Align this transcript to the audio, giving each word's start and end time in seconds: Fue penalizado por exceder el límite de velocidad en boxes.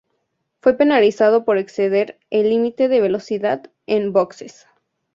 Fue 0.61 0.75
penalizado 0.75 1.45
por 1.45 1.59
exceder 1.59 2.17
el 2.31 2.49
límite 2.49 2.87
de 2.87 3.01
velocidad 3.01 3.69
en 3.85 4.11
boxes. 4.13 4.65